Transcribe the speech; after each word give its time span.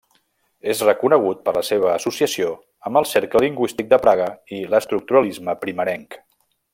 És 0.71 0.79
reconegut 0.85 1.43
per 1.49 1.53
la 1.57 1.63
seva 1.67 1.91
associació 1.97 2.49
amb 2.91 3.01
el 3.03 3.07
Cercle 3.11 3.43
Lingüístic 3.47 3.93
de 3.95 4.03
Praga 4.07 4.31
i 4.59 4.63
l'estructuralisme 4.75 5.59
primerenc. 5.67 6.19